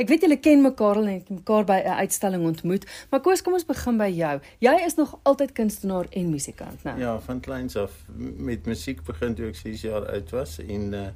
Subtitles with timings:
[0.00, 3.42] Ek weet julle ken mekaar al en het mekaar by 'n uitstalling ontmoet, maar Koos,
[3.42, 4.40] kom ons begin by jou.
[4.58, 6.96] Jy is nog altyd kunstenaar en musikant, né?
[6.98, 11.08] Ja, van kleins af met musiek begin toe ek 6 jaar oud was en uh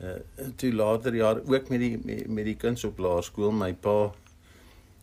[0.00, 3.50] uh toe later jaar ook met die met, met die kuns op laerskool.
[3.50, 4.14] My pa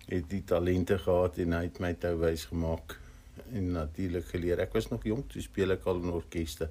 [0.05, 2.99] het die talente gehad en hy het my touwys gemaak
[3.51, 4.59] en natuurlik geleer.
[4.59, 6.69] Ek was nog jonk toe speel ek al in orkeste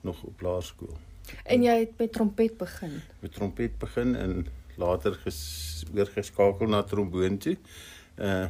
[0.00, 0.96] nog op laerskool.
[1.44, 3.02] En jy het met trompet begin.
[3.20, 4.46] Met trompet begin en
[4.78, 5.18] later
[5.92, 7.56] weer geskakel na tromboon toe.
[8.16, 8.48] Uh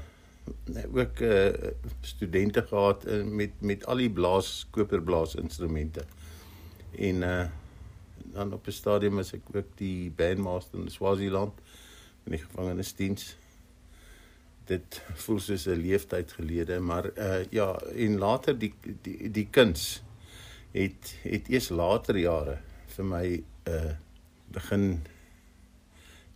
[0.96, 1.52] ook uh
[2.00, 6.05] studente gehad uh, met met al die blaas koperblaas instrumente.
[6.96, 7.46] En uh
[8.33, 11.52] dan op 'n stadium as ek ook die bandmaster in Swaziland
[12.24, 13.36] in die gevangenisdiens.
[14.64, 20.02] Dit voel soos 'n leeftyd gelede, maar uh ja, en later die die die kuns
[20.72, 23.92] het het eers later jare vir my uh
[24.48, 25.02] begin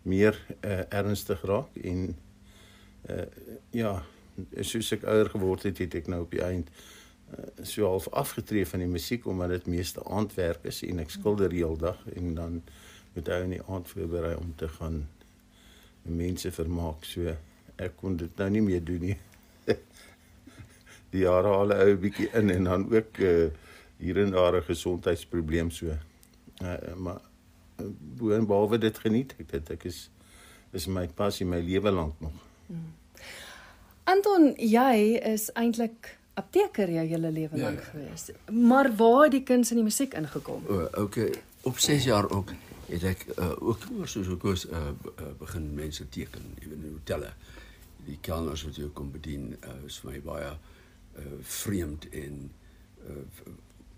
[0.03, 2.17] meer uh, ernstig raak en
[3.11, 3.27] uh,
[3.71, 4.03] ja,
[4.61, 8.67] soos ek ouer geword het, het ek nou op die eind uh, so half afgetree
[8.67, 12.63] van die musiek omdat dit meeste aandwerk is en ek skilder heeldag en dan
[13.15, 15.03] moet hy in die aand voorberei om te gaan
[16.03, 17.05] mense vermaak.
[17.07, 17.35] So
[17.83, 19.19] ek kon dit nou nie meer doen nie.
[21.13, 23.51] die jare al 'n ou bietjie in en dan ook uh,
[23.99, 25.93] hier en daar 'n gesondheidsprobleem so.
[26.63, 27.21] Uh, maar
[28.19, 30.09] boon behalwe dit geniet ek dit ek is
[30.73, 32.33] is my passie my lewe lank nog.
[32.67, 32.93] Hmm.
[34.09, 38.31] Anton, jy is eintlik apteker jou hele lewe ja, lank ja, gewees.
[38.51, 40.65] Maar waar het die kuns in die musiek ingekom?
[40.67, 41.33] O, oh, okay.
[41.63, 42.55] Op 6 jaar ook
[42.89, 44.91] het ek uh, ook soos ek was uh,
[45.39, 47.31] begin mense teken, ewen in hotelle.
[48.09, 51.29] Die kelners wat jy kom bedien, uh, is vir my baie uh,
[51.61, 52.41] vreemd en
[53.07, 53.23] uh,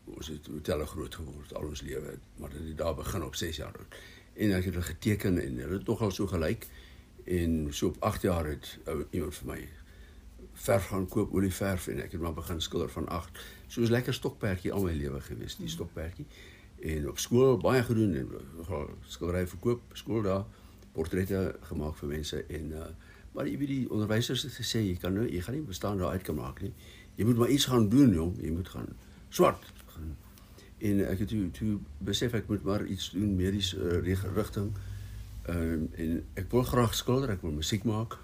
[0.04, 3.56] ons het hotelle groot geword al ons lewe, maar dit het daar begin op 6
[3.56, 3.96] jaar oud.
[4.34, 6.66] En ek het geteken en dit het nogal so gelyk
[7.24, 9.60] en so op 8 jaar het ou iemand vir my
[10.64, 13.40] verf gaan koop olieverf en ek het maar begin skilder van 8.
[13.66, 16.26] So 'n lekker stokperdjie al my lewe gewees, die stokperdjie.
[16.82, 18.28] En op skool baie gedoen en
[19.06, 20.44] skildery verkoop, skool daar
[20.92, 22.86] portrette gemaak vir mense en uh
[23.34, 26.14] maar jy weet die onderwysers het gesê jy kan nou jy gaan nie bestaan daar
[26.14, 26.72] uit kan maak nie.
[27.16, 28.86] Jy moet maar iets gaan doen jong, jy moet gaan
[29.28, 30.16] swart gaan.
[30.78, 34.02] En ek het toe toe besef ek moet maar iets doen medies uh,
[34.34, 34.72] rigting.
[35.46, 38.18] Ehm um, en ek wil graag skilder, ek wil musiek maak.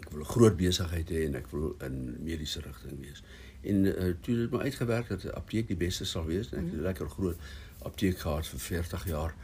[0.00, 3.22] Ek wil 'n groot besigheid hê en ek wil in mediese rigting wees.
[3.62, 6.70] En uh, toe het my uitgewerk dat 'n apteek die beste sal wees en ek
[6.70, 7.38] het 'n lekker groot
[7.82, 9.34] apteek gehad vir 40 jaar.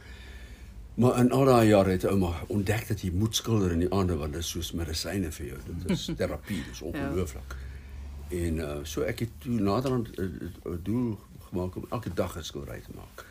[0.93, 4.15] Maar in al daai jare het ouma ontdek dat jy moet skilder in die aande
[4.15, 5.59] want dit is soos medisyne vir jou.
[5.65, 6.85] Dit is terapie, dit is ja.
[6.85, 7.55] ongelooflik.
[7.57, 7.70] ja.
[8.31, 11.19] En uh, so ek het toe naderhand 'n uh, doel
[11.49, 13.25] gemaak om elke dag 'n skildery te maak.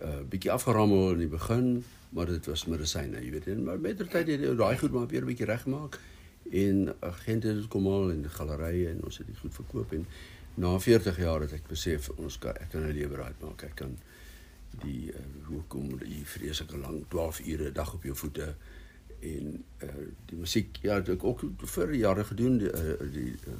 [0.00, 3.46] 'n uh, Bietjie afgerammel in die begin, maar dit was medisyne, jy weet.
[3.46, 5.98] En maar met tyd het jy daai goed maar weer 'n bietjie regmaak
[6.50, 10.06] en agente het kom al in die gallerye en ons het dit goed verkoop en
[10.54, 13.62] na 40 jaar het ek besef ons kan ek kan 'n lewe raai maak.
[13.62, 13.98] Ek kan
[14.82, 18.54] die uh, hoekom die vreeslike lang 12 ure 'n dag op jou voete
[19.20, 19.88] en uh,
[20.26, 23.54] die musiek ja, het ek ook vir jare gedoen die, uh, die uh,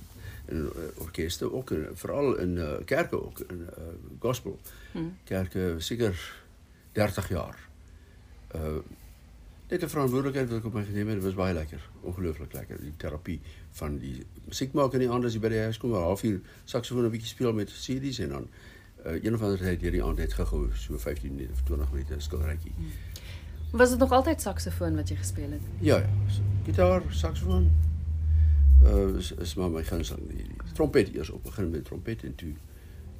[0.50, 3.84] in uh, orkeste ook en veral in uh, kerke ook in uh,
[4.18, 4.58] gospel
[4.92, 5.16] hmm.
[5.24, 6.16] kerke seker
[6.92, 7.68] 30 jaar.
[8.54, 8.82] Uh
[9.70, 12.80] net 'n verantwoordelikheid wat ek op my geneem het, was baie lekker, ongelooflik lekker.
[12.80, 13.40] Die terapie
[13.70, 16.40] van die musiek maak in die aand as jy by die huis kom, 'n halfuur
[16.64, 18.48] saksofoon 'n bietjie speel met CD's en dan
[19.06, 22.14] uh, een of ander tyd hierdie aand het gegou so 15 minute of 20 minute
[22.18, 22.72] skilderytjie.
[22.76, 22.90] Hmm.
[23.70, 25.62] Was dit nog altyd saksofoon wat jy gespeel het?
[25.78, 26.10] Ja ja,
[26.64, 27.70] gitaar, saksofoon,
[28.84, 31.42] uh, is, is maar my gunsteling die, die trompet eers op.
[31.42, 32.54] Begin met trompet en toe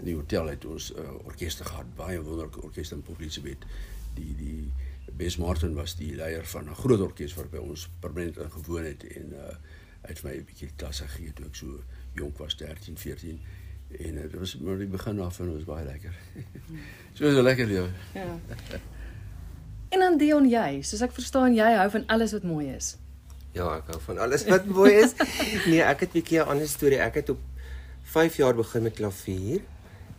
[0.01, 3.67] in die hotel het ons uh, orkeste gehad baie wonderlike orkeste in Port Elizabeth
[4.17, 4.73] die die
[5.21, 9.05] Bes Martin was die leier van 'n groot orkes wat by ons permanent ingewoon het
[9.05, 9.55] en uh,
[10.09, 11.83] uit my 'n bietjie klasse gegee toe ek so
[12.15, 13.41] jonk was 13 14
[13.99, 16.15] en uh, dit was maar die begin af en was baie lekker.
[17.15, 17.89] So is 'n lekker lewe.
[18.15, 18.39] Ja.
[19.89, 22.97] En dan Dion jy, soos ek verstaan jy hou van alles wat mooi is.
[23.53, 25.17] Ja, ek hou van alles wat mooi is.
[25.71, 27.01] nee, ek het 'n bietjie 'n ander storie.
[27.03, 27.41] Ek het op
[28.03, 29.61] 5 jaar begin met klavier.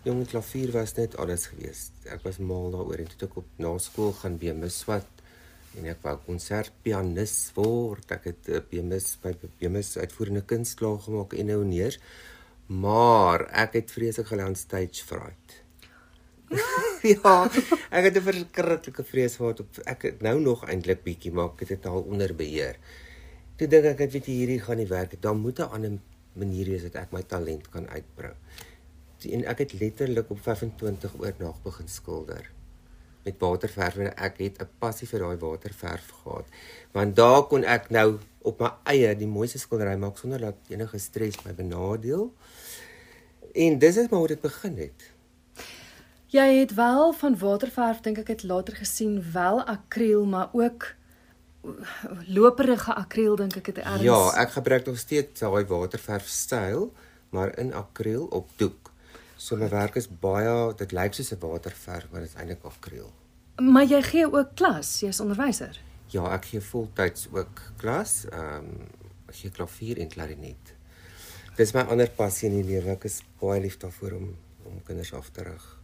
[0.04, 1.92] Jong klavier was net alles geweest.
[2.06, 5.08] Ek was mal daaroor en toe ek op na skool gaan by Miswat
[5.78, 8.12] en ek wou konsertpianis word.
[8.12, 12.00] Ek het by eh, Mis by Bemis uitvoerende kuns klaar gemaak en nou neer.
[12.68, 15.62] Maar ek het vreeslik gelaan stage fright.
[17.16, 17.48] ja,
[17.96, 21.80] ek het 'n verskriklike vrees gehad op ek nou nog eintlik bietjie maar ek het
[21.80, 22.76] dit al onder beheer.
[23.62, 25.12] Toe dink ek ek weet hierdie gaan nie werk.
[25.22, 26.00] Dan moet 'n ander
[26.34, 28.34] manier wees dat ek my talent kan uitbrou.
[29.30, 32.50] En ek het letterlik op 25 oor nag begin skilder.
[33.24, 36.46] met waterverf en ek het 'n passie vir daai waterverf gehad.
[36.92, 40.98] Want daar kon ek nou op my eie die mooiste skildery maak sonder dat enige
[40.98, 42.34] stres my benadeel.
[43.54, 45.12] En dis is maar hoe dit begin het.
[46.26, 50.96] Jy het wel van waterverf dink ek het later gesien wel akriel, maar ook
[52.28, 54.06] loperige akriel dink ek het erns.
[54.06, 56.90] Ja, ek gebruik nog steeds daai waterverf styl,
[57.30, 58.92] maar in akriel op doek.
[59.38, 63.12] So my werk is baie, dit lyk soos 'n waterverf, maar dit is eintlik akriel.
[63.62, 65.80] Maar jy gee ook klas, jy's onderwyser.
[66.08, 68.26] Ja, ek gee voltyds ook klas.
[68.32, 68.88] Ehm um,
[69.32, 70.76] gee klavier en klarinet.
[71.56, 72.92] Dis my ander passie in die lewe.
[72.92, 74.36] Ek is baie lief daarvoor om
[74.66, 75.81] om kinders af te rig.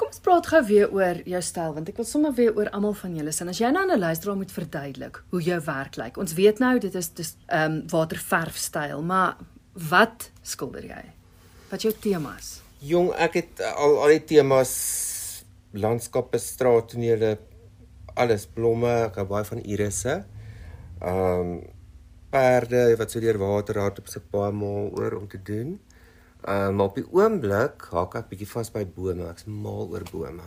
[0.00, 2.94] Kom ons praat gou weer oor jou styl want ek wil sommer weer oor almal
[2.96, 3.50] van julle sin.
[3.52, 6.16] As jy nou aan 'n luisteraar moet verduidelik hoe jou werk lyk.
[6.16, 9.36] Ons weet nou dit is dis ehm um, waterverf styl, maar
[9.90, 11.04] wat skilder jy?
[11.70, 12.62] Wat jou temas?
[12.78, 14.72] Jong, ek het al al die temas
[15.72, 17.38] landskappe, straattonele,
[18.14, 20.24] alles blomme, ek hou baie van irisse.
[21.00, 21.60] Ehm um,
[22.30, 25.80] perde wat so deur water raak op se baie mal oor om te doen.
[26.44, 29.26] Ehm um, op die oomblik haak ek bietjie vas by bome.
[29.28, 30.46] Ek's mal oor bome.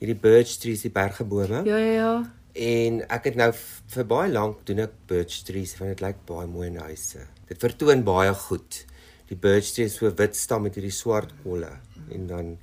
[0.00, 1.64] Hierdie birch trees, die bergebome.
[1.68, 2.14] Ja ja ja.
[2.52, 3.50] En ek het nou
[3.94, 7.26] vir baie lank doen ek birch trees want dit lyk baie mooi in huise.
[7.48, 8.82] Dit vertoon baie goed.
[9.28, 11.70] Die birch trees so wit stam met hierdie swart kolle
[12.12, 12.56] en dan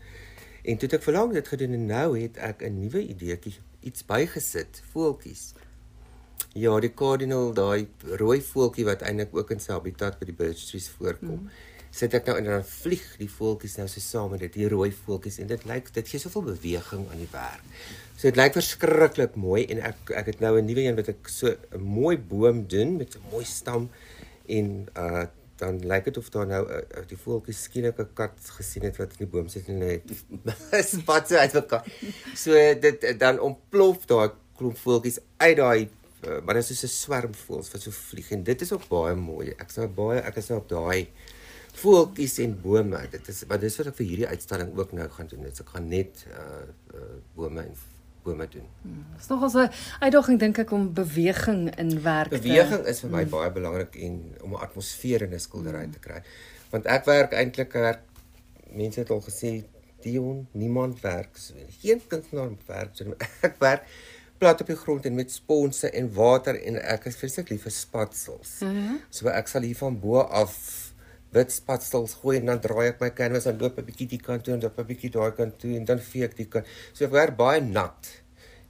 [0.70, 4.06] en toe het ek verlang dit gedoen en nou het ek 'n nuwe ideetjie iets
[4.06, 5.54] bygesit, voeltjies.
[6.54, 7.88] Ja, die cardinal, daai
[8.20, 11.46] rooi voeltjie wat eintlik ook in sy habitat by die birch trees voorkom.
[11.46, 11.50] Mm.
[11.92, 14.92] Sit ek nou en dan vlieg die voeltjies nou so saam met dit, die rooi
[14.94, 17.66] voeltjies en dit lyk dit gee soveel beweging aan die werk.
[18.16, 21.28] So dit lyk verskriklik mooi en ek ek het nou 'n nuwe een wat ek
[21.28, 23.90] so 'n mooi boom doen met 'n mooi stam
[24.48, 25.26] en uh
[25.60, 29.12] dan lyk dit of daar nou uh, die voeltjies skielik 'n kat gesien het wat
[29.12, 30.04] in die boom sit en net
[30.86, 31.86] spat so uit mekaar.
[32.36, 35.90] So dit dan ontplof daai klomp voeltjies uit daai
[36.28, 38.88] uh, maar dit is so 'n swerm voels wat so vlieg en dit is ook
[38.88, 39.52] baie mooi.
[39.58, 41.08] Ek sou baie ek is nou op daai
[41.74, 43.00] voeltjies en bome.
[43.12, 45.48] Dit is wat dis wat ek vir hierdie uitstalling ook nou gaan doen.
[45.48, 47.74] Dit ek gaan net uh, uh bome en
[48.24, 48.68] bome doen.
[48.82, 53.10] Hmm, dit is nogal 'n uitdaging dink ek om beweging in werk beweging is vir
[53.10, 53.30] my hmm.
[53.30, 55.92] baie belangrik en om 'n atmosfeer in 'n skildery hmm.
[55.92, 56.22] te kry.
[56.70, 58.02] Want ek werk eintlik werk
[58.72, 59.64] mense het al gesê
[60.02, 61.54] Dion, niemand werk so.
[61.82, 63.16] Geen kunstenaar werk so.
[63.48, 63.84] Ek werk
[64.40, 67.74] plat op die grond en met sponse en water en ek is vreeslik lief vir
[67.76, 68.60] spatsels.
[68.64, 69.00] Mm -hmm.
[69.10, 70.56] So ek sal hier van bo af
[71.36, 74.44] wit spatsels gooi en dan draai ek my canvas en loop 'n bietjie die kant
[74.44, 76.66] toe en dan 'n bietjie daai kant toe en dan vee ek die kant.
[76.94, 78.10] So ek werk baie nat.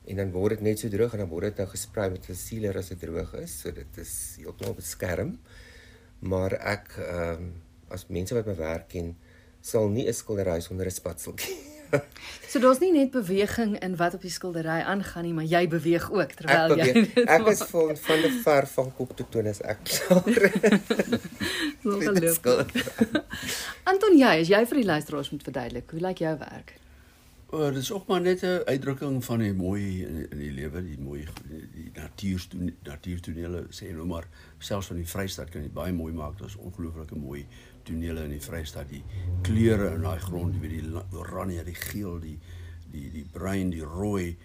[0.07, 2.35] En dan word dit net so droog en dan word dit nou gesprei met 'n
[2.35, 3.61] sealer as dit droog is.
[3.61, 5.39] So dit is heeltemal beskerm.
[6.19, 7.53] Maar ek ehm um,
[7.89, 9.15] as mense wat my werk ken,
[9.61, 11.57] sal nie 'n skildery sonder 'n spatseltjie
[12.49, 16.09] so daar's nie net beweging in wat op die skildery aangaan nie, maar jy beweeg
[16.11, 19.79] ook terwyl jy Ek is van van die ver van kop tot toe as ek
[21.89, 22.75] loop.
[23.89, 26.75] Anton, jy, as jy vir die luisteraars moet verduidelik, hoe lyk jou werk?
[27.51, 30.83] Oh, dit is ook maar net 'n uitdrukking van die mooi in die, die lewe,
[30.85, 31.27] die mooi
[31.73, 32.47] die natuur
[32.83, 34.27] natuurtonele sê nou maar
[34.57, 36.37] selfs van die Vrystaat kan dit baie mooi maak.
[36.37, 37.47] Dit is ongelooflike mooi
[37.89, 39.03] tonele in die Vrystaat, die
[39.45, 42.37] kleure in daai grond, jy weet die oranje, die geel, die
[42.89, 44.37] die die bruin, die rooi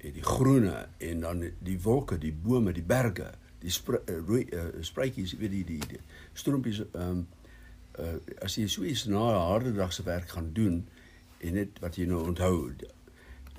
[0.00, 3.26] en die groene en dan die wolke, die bome, die berge,
[3.60, 6.00] die spre, uh, rooi uh, spruitjies, weet die die, die
[6.32, 7.26] stroompies ehm um,
[8.00, 8.16] uh,
[8.46, 10.80] as jy so iets na 'n harde dag se werk gaan doen
[11.40, 12.72] en net wat jy nou onthou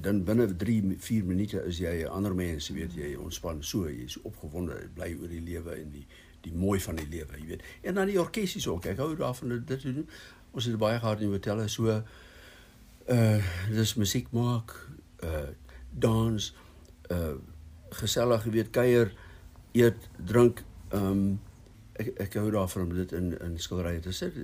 [0.01, 4.05] dan binne 3 4 minute is jy 'n ander mens, weet jy ontspan so, jy
[4.05, 6.05] is opgewonde, bly oor die lewe en die
[6.41, 7.63] die mooi van die lewe, jy weet.
[7.81, 8.85] En dan die orkesies ook.
[8.85, 10.07] Ek hou daarvan dit te doen.
[10.51, 12.01] Ons het baie gehad in die hotelle so
[13.11, 13.39] uh
[13.71, 14.73] dis musiek maak,
[15.25, 15.49] uh
[15.91, 16.51] dans,
[17.11, 17.33] uh
[18.01, 19.13] gesellig, jy weet, kuier,
[19.77, 20.63] eet, drink.
[20.95, 21.39] Um
[21.99, 24.37] ek ek hou daarvan om dit in in skilderye te sit.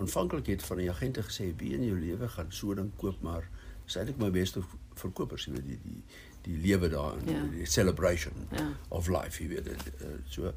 [0.00, 3.48] Aanvanklik het van die agente gesê, "Wie in jou lewe gaan so ding koop?" maar
[3.84, 4.62] dis eintlik my beste
[4.94, 6.02] verkopers, jy weet, die die
[6.42, 7.42] die lewe daarin, ja.
[7.52, 8.70] die celebration ja.
[8.88, 10.52] of life, jy weet, uh, so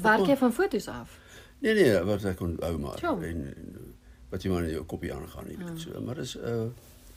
[0.00, 1.18] Werk jy van foto's af?
[1.62, 3.94] Nee nee, wat ek kon ou maar en, en
[4.32, 5.58] wat jy maar in jou kopie aangaan nie.
[5.60, 5.76] Ja.
[5.76, 6.70] So, maar dis uh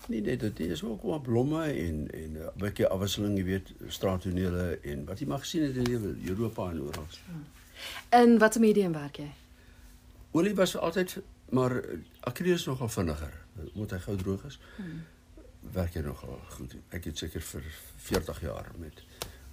[0.07, 3.73] nee nee, dit is ook wel blomme en en 'n uh, bietjie afwisseling, jy weet,
[3.87, 7.07] straattonele en wat jy mag sien in die Europa en oral.
[8.09, 9.31] En watse medium werk jy?
[10.31, 11.17] Olie was altyd
[11.49, 11.81] maar
[12.19, 13.33] akriel is nogal vinniger.
[13.73, 14.59] Moet hy gou droog is.
[14.75, 15.03] Hmm.
[15.71, 16.75] Werk jy nogal goed.
[16.89, 17.63] Ek het seker vir
[17.97, 19.03] 40 jaar met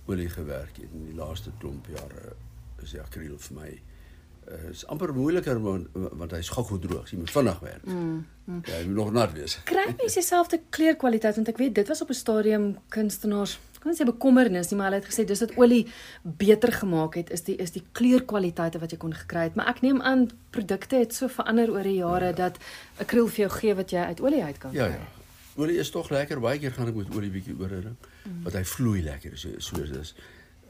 [0.07, 2.35] olie gewerk en in die laaste klomp jare
[2.83, 7.11] is die akriel vir my uh, is amper moeiliker want, want hy's gou droog.
[7.11, 7.85] Jy moet vinnig werk.
[7.85, 8.62] Mm, mm.
[8.67, 9.59] Ja, jy moet nog nat wees.
[9.69, 14.07] Kry mens dieselfde kleurkwaliteit want ek weet dit was op 'n stadium kunstenaars kan sê
[14.07, 15.87] bekommernis nie, maar hulle het gesê dis dat olie
[16.23, 19.83] beter gemaak het is die is die kleurkwaliteite wat jy kon gekry het, maar ek
[19.83, 22.39] neem aan produkte het so verander oor die jare ja.
[22.45, 22.61] dat
[23.03, 25.01] akriel vir jou gee wat jy uit olie uit kan ja, kry.
[25.01, 25.19] Ja.
[25.61, 26.41] Olie is tog lekker.
[26.41, 27.83] Baie keer gaan ek met olie bietjie oor ry.
[27.83, 28.39] Mm.
[28.47, 30.15] Want hy vloei lekker so so dis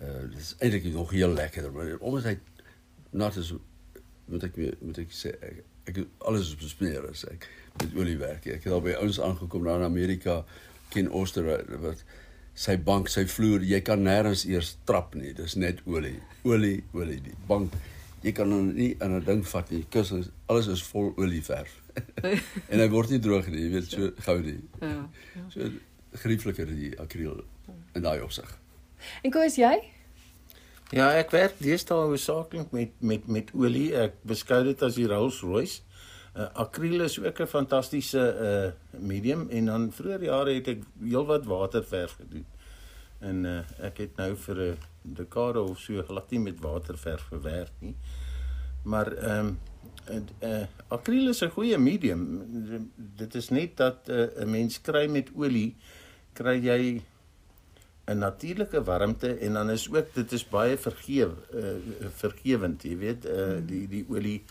[0.02, 2.38] uh dis eintlik nog heel lekker, maar omdat hy
[3.10, 3.52] nat is
[4.24, 7.48] moet ek moet ek sê ek, ek alles op smeer as ek
[7.80, 8.46] met olie werk.
[8.46, 10.42] Ek het al by ons aangekom daar in Amerika
[10.92, 11.46] ken Oster
[11.82, 12.04] wat
[12.54, 15.32] sy bank, sy vloer, jy kan nêrens eers trap nie.
[15.36, 16.18] Dis net olie.
[16.44, 17.74] Olie, olie die bank.
[18.22, 19.84] Jy kan hom nie in 'n ding vat nie.
[19.90, 20.12] Kus
[20.46, 21.80] alles is vol olieverf.
[22.72, 24.60] en hy word nie droog nie, jy weet so gou nie.
[24.80, 25.08] Ja.
[25.34, 25.46] ja.
[25.52, 25.70] So
[26.22, 27.44] geriefliker die akriel
[27.94, 28.61] in daai opsig.
[29.22, 29.74] En hoe is jy?
[30.92, 33.94] Ja, ek werk deesdae hoofsaaklik met met met olie.
[33.96, 35.80] Ek beskou dit as die Rolls-Royce.
[36.32, 41.44] Uh, akriel is ook 'n fantastiese uh medium en dan vroeër jare het ek heelwat
[41.44, 42.46] waterverf gedoen.
[43.20, 47.72] En uh ek het nou vir 'n dekade of so glad nie met waterverf gewerk
[47.78, 47.96] nie.
[48.84, 49.56] Maar ehm
[50.10, 52.20] um, uh akriel is 'n goeie medium.
[52.96, 55.76] Dit is net dat 'n uh, mens kry met olie
[56.32, 57.02] kry jy
[58.12, 61.74] 'n natuurlike warmte en dan is ook dit is baie vergeef uh,
[62.16, 64.42] vergewend, jy weet, uh, die die olie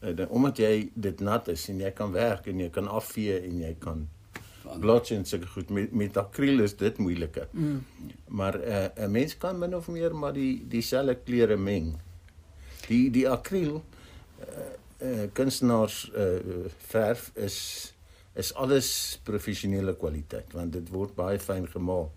[0.00, 3.60] uh, omdat jy dit nat is en jy kan werk en jy kan afvee en
[3.60, 4.08] jy kan
[4.80, 7.48] blots en seker goed met met akriel is dit moeiliker.
[7.50, 7.84] Mm.
[8.28, 11.98] Maar 'n uh, mens kan min of meer maar die dieselfde kleure meng.
[12.86, 13.82] Die die akriel
[14.40, 14.46] uh,
[15.02, 16.38] uh, kunstenaars uh,
[16.78, 17.94] verf is
[18.34, 22.12] is alles professionele kwaliteit want dit word baie fyn gemaal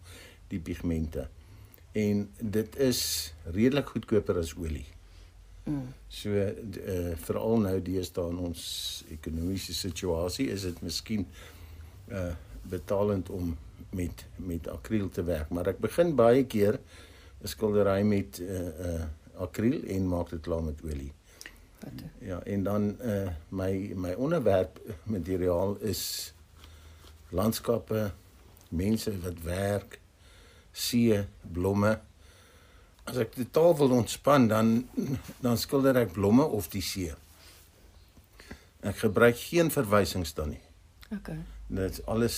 [0.54, 1.28] die pigmente.
[1.94, 3.02] En dit is
[3.54, 4.88] redelik goedkoper as olie.
[5.64, 5.94] Mm.
[6.12, 8.64] So uh, veral nou deesdae in ons
[9.14, 11.28] ekonomiese situasie is dit miskien
[12.12, 12.32] uh
[12.64, 13.50] betalend om
[13.92, 16.80] met met akriel te werk, maar ek begin baie keer
[17.44, 19.04] 'n skildery met uh uh
[19.44, 21.12] akriel en maak dit klaar met olie.
[21.84, 22.04] Wat?
[22.20, 26.34] Ja, en dan uh my my onderwerp materiaal is
[27.30, 28.12] landskappe,
[28.70, 30.00] mense wat werk,
[30.74, 31.94] see, blomme.
[33.04, 34.76] As ek totaal wil ontspan, dan
[35.46, 37.14] dan skilder ek blomme of die see.
[38.84, 40.64] Ek gebruik geen verwysings dan nie.
[41.14, 41.30] OK.
[41.68, 42.38] Dit is alles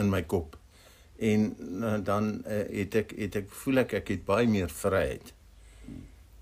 [0.00, 0.56] in my kop.
[1.16, 5.32] En uh, dan uh, het ek het ek voel ek ek het baie meer vryheid.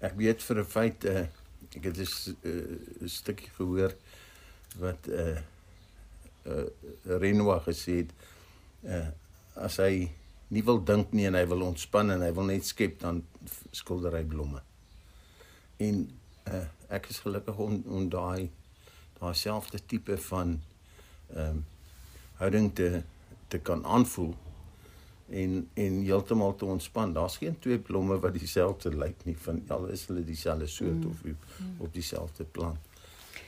[0.03, 1.25] Ek weet vir 'n feit uh,
[1.77, 2.07] ek het 'n
[2.43, 3.95] uh, stukkie gehoor
[4.79, 5.39] wat 'n uh,
[6.47, 6.67] uh,
[7.19, 8.13] Renoir gesê het
[8.87, 9.09] uh,
[9.55, 10.11] as hy
[10.53, 13.23] nie wil dink nie en hy wil ontspan en hy wil net skep dan
[13.73, 14.61] skilder hy blomme.
[15.83, 16.05] En
[16.53, 18.51] uh, ek is gelukkig om om daai
[19.21, 20.59] daai selfde tipe van
[21.33, 21.65] ehm um,
[22.43, 23.03] houding te
[23.49, 24.33] te kan aanvoel
[25.31, 27.13] en en heeltemal te ontspan.
[27.13, 31.11] Daar's geen twee blomme wat dieselfde lyk nie van al is hulle dieselfde soort mm.
[31.11, 31.47] of op,
[31.87, 32.92] op dieselfde plant.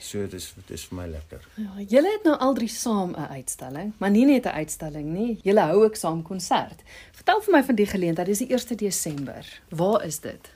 [0.04, 1.44] So dis dis vir my lekker.
[1.56, 5.38] Ja, julle het nou al drie saam 'n uitstalling, maar nie net 'n uitstalling nie.
[5.42, 6.82] Julle hou ook saam konsert.
[7.12, 8.26] Vertel vir my van die geleentheid.
[8.26, 9.60] Dis die 1 Desember.
[9.68, 10.50] Waar is dit?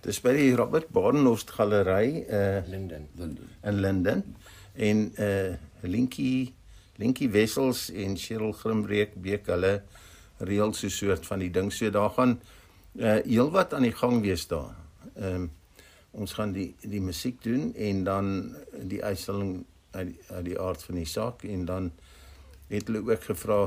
[0.00, 3.08] Dis by die Robert Badenhorst Galery uh Linden.
[3.14, 3.48] Linden.
[3.62, 4.36] In Linden.
[4.74, 6.54] En uh Linkie
[6.96, 9.82] Linkie Wessels en Cheryl Grimbreek beek hulle
[10.38, 11.72] reël so 'n soort van die ding.
[11.72, 12.40] So daar gaan
[12.94, 14.74] uh heelwat aan die gang wees daar.
[15.14, 15.50] Ehm um,
[16.12, 18.26] ons gaan die die musiek doen en dan
[18.88, 21.92] die uitstalling uit die, uit die aard van die saak en dan
[22.68, 23.60] het hulle ook gevra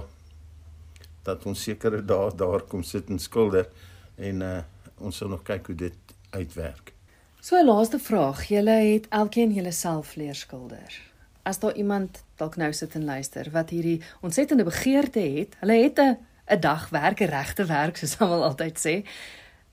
[1.26, 3.70] dat ons sekere dae daar kom sit en skilder
[4.16, 4.60] en uh,
[4.98, 6.94] ons sal nog kyk hoe dit uitwerk.
[7.42, 11.02] So 'n laaste vraag, julle het elkeen julle self leer skilder.
[11.44, 16.00] As daar iemand dalk nou sit en luister wat hierdie ontsettende begeerte het, hulle het
[16.00, 16.18] 'n
[16.50, 18.96] 'n dag werk, 'n regte werk soos almal altyd sê.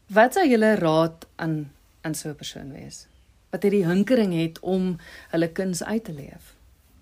[0.06, 1.70] Wat sou julle raad aan
[2.04, 3.06] in so 'n persoon wees
[3.52, 4.96] wat hierdie hinkering het om
[5.28, 6.54] hulle kuns uit te leef,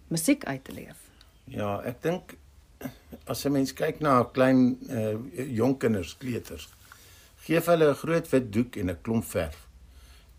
[0.09, 0.99] musiek uit te leef.
[1.45, 2.35] Ja, ek dink
[3.30, 5.14] as 'n mens kyk na klein uh,
[5.47, 6.69] jong kinders, kleuters,
[7.47, 9.69] gee hulle 'n groot wit doek en 'n klomp verf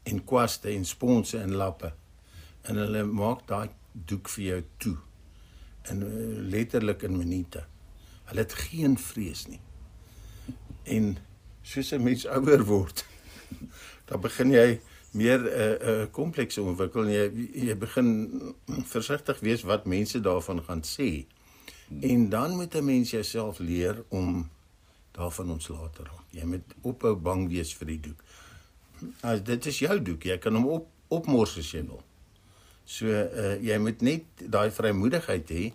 [0.04, 1.94] en kwaste en sponse en lappe
[2.68, 4.98] en hulle maak daai doek vir jou toe
[5.90, 7.64] en uh, letterlik in minute.
[8.26, 9.62] Hulle het geen vrees nie.
[10.84, 11.18] En
[11.62, 13.06] soos 'n mens ouer word,
[14.12, 14.80] dan begin jy
[15.12, 17.26] meer 'n uh, 'n uh, komplekse ontwikkel en jy
[17.68, 18.10] jy begin
[18.88, 21.26] versigtig wees wat mense daarvan gaan sê.
[22.02, 24.50] En dan moet 'n mens jouself leer om
[25.12, 26.28] daarvan ontslae te raak.
[26.30, 28.24] Jy moet ophou bang wees vir die doek.
[29.22, 32.04] as dit is jou doek, jy kan hom op opmors as jy wil.
[32.86, 35.74] So uh jy moet net daai vrymoedigheid hê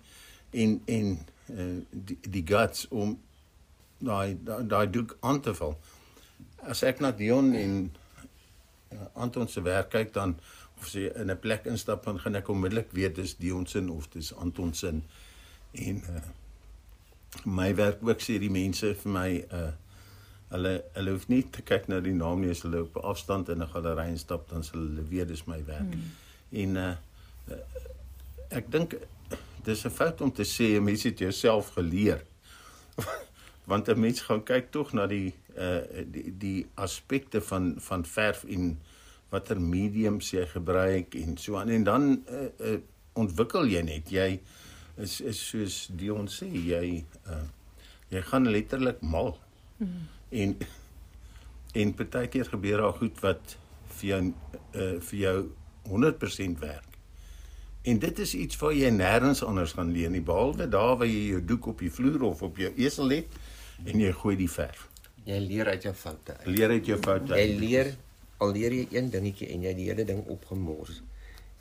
[0.50, 1.18] en en
[1.50, 3.18] uh die, die guts om
[3.98, 5.78] daai daai doek aan te val.
[6.62, 8.05] As ek na Dion en uh,
[9.14, 10.36] Anton se werk kyk dan
[10.78, 14.08] of sy in 'n plek instap dan gaan ek onmiddellik weet dis Dion se of
[14.08, 14.88] dis Anton se
[15.72, 16.20] en uh
[17.44, 19.72] my werk ook sê die mense vir my uh
[20.50, 23.62] hulle hulle hoef nie te kyk na die naam nie as hulle op afstand in
[23.62, 25.92] 'n galery instap dan sal hulle weet dis my werk.
[25.92, 26.12] Hmm.
[26.52, 26.94] En uh
[28.50, 28.94] ek dink
[29.64, 32.22] dis 'n fout om te sê 'n mens het jouself geleer.
[33.66, 35.80] Want 'n mens gaan kyk tog na die uh
[36.10, 38.78] die die aspekte van van verf en
[39.28, 42.78] watter mediums jy gebruik en so aan en dan uh, uh
[43.12, 44.40] ontwikkel jy net jy
[44.96, 47.44] is is soos Dion sê jy uh
[48.08, 49.34] jy gaan letterlik mal.
[49.82, 50.08] Mm.
[50.30, 50.56] En
[51.74, 53.56] en partykeer gebeur daar goed wat
[53.98, 54.20] vir jou
[54.74, 55.38] uh vir jou
[55.88, 56.96] 100% werk.
[57.86, 61.28] En dit is iets wat jy nêrens anders gaan leer nie behalwe daar waar jy
[61.34, 63.36] jou doek op die vloer of op jou esel het
[63.84, 64.88] en jy gooi die verf.
[65.26, 66.36] Jy leer uit jou foute.
[66.46, 67.34] Leer uit jou foute.
[67.34, 67.92] Jy leer
[68.38, 71.02] al leer jy een dingetjie en jy die hele ding opgemors.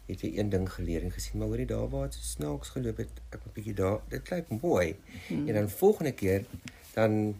[0.05, 3.21] Het jy een ding geleer en gesien maar hoorie daar waar dit snaaks geloop het
[3.31, 4.95] ek 'n bietjie daar dit lyk mooi
[5.27, 5.47] hmm.
[5.47, 6.45] en dan volgende keer
[6.93, 7.39] dan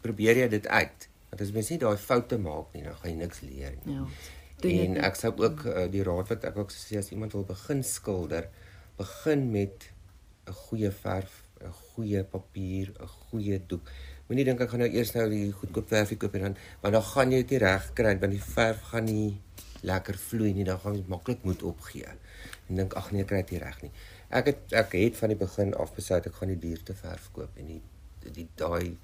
[0.00, 3.16] probeer jy dit uit want as mens nie daai foute maak nie dan gaan jy
[3.16, 4.06] niks leer nie ja
[4.70, 7.82] en ek sou ook uh, die raad wat ek ook sê as iemand wil begin
[7.86, 8.48] skilder
[8.98, 9.90] begin met
[10.46, 13.90] 'n goeie verf 'n goeie papier 'n goeie doek
[14.28, 17.02] moenie dink ek gaan nou eers nou die goedkoop verfie koop en dan want dan
[17.12, 19.32] gaan jy dit nie reg kry want die verf gaan nie
[19.82, 22.10] lekker vloei nie, dan gaan jy maklik moet opgee.
[22.68, 23.90] En dink ag nee, kry dit nie reg nie.
[24.32, 27.58] Ek het ek het van die begin af besluit ek gaan die duurste verf koop
[27.60, 27.82] en die
[28.22, 28.94] die daai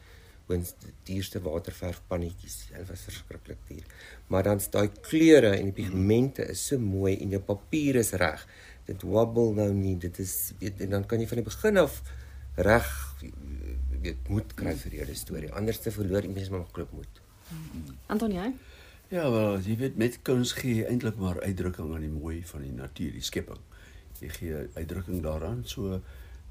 [0.48, 2.70] die duurste waterverf pannetjies.
[2.70, 3.84] Dit was verskriklik duur.
[4.32, 8.46] Maar dan daai kleure en die pigmente is so mooi en jou papier is reg.
[8.88, 9.98] Dit wobble nou nie.
[10.00, 12.00] Dit is weet en dan kan jy van die begin af
[12.58, 12.88] reg
[14.02, 15.50] weet moet kry vir jou storie.
[15.58, 17.22] Anders te verloor jy mens maar klop moet.
[18.06, 18.52] Antonie
[19.08, 22.64] Ja, wel, jy weet met kuns gee jy eintlik maar uitdrukking aan die mooi van
[22.66, 23.60] die natuur, die skepping.
[24.20, 25.62] Jy gee uitdrukking daaraan.
[25.64, 26.00] So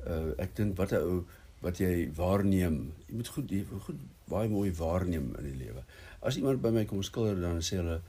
[0.08, 1.26] uh ek dink wat 'n ou
[1.62, 5.84] wat jy waarneem, jy moet goed jy moet goed baie mooi waarneem in die lewe.
[6.22, 8.02] As iemand by my kom skilder dan sê hulle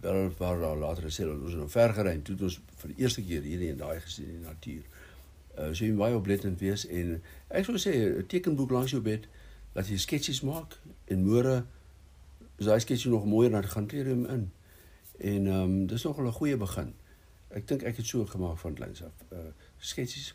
[0.00, 3.22] wel waar daar later sê hulle ons nou ver gery toe ons vir die eerste
[3.22, 4.82] keer hierdie en daai gesien in die natuur.
[5.58, 9.02] Uh so jy moet baie oplettend wees en ek sou sê 'n tekenboek langs jou
[9.02, 9.28] bed
[9.74, 11.64] dat jy sketsies maak en môre
[12.58, 14.52] is daai sketsie nog mooier dan gaan kleer hom in.
[15.18, 16.94] En ehm um, dis nog 'n goeie begin.
[17.48, 19.14] Ek dink ek het so gemaak van kleins af.
[19.32, 19.38] Uh
[19.78, 20.34] sketsies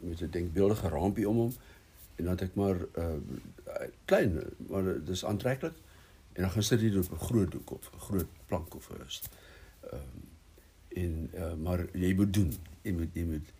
[0.00, 1.52] met 'n denkbeeldige raampie om hom
[2.16, 3.16] en dan het ek maar uh
[4.04, 5.74] klein maar dis aantreklik
[6.32, 8.94] en dan gaan sit jy op 'n groot doek of 'n groot plank of 'n
[9.00, 10.22] ehm um,
[10.88, 12.54] en uh maar jy moet doen.
[12.82, 13.52] Jy moet jy moet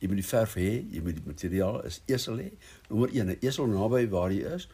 [0.00, 2.50] jy moet die verf hê, jy moet die materiaal is esel hê.
[2.88, 4.68] Nommer 1, 'n esel naby waar jy is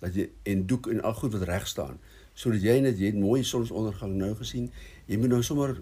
[0.00, 1.98] dat jy en doek en al goed wat reg staan.
[2.34, 4.70] Sodat jy net jy het mooi sonsondergang nou gesien.
[5.06, 5.80] Jy moet nou sommer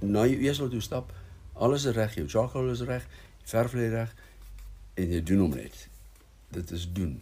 [0.00, 1.12] na jou esel toe stap.
[1.54, 3.06] Alles is reg jou charcoal is reg
[3.44, 4.14] verf lê reg
[4.94, 5.88] en jy doen hom net.
[6.50, 7.20] Dit is doen